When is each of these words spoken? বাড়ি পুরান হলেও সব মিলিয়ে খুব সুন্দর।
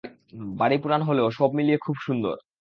বাড়ি 0.59 0.77
পুরান 0.77 1.01
হলেও 1.01 1.27
সব 1.31 1.49
মিলিয়ে 1.53 1.77
খুব 1.77 1.95
সুন্দর। 2.05 2.35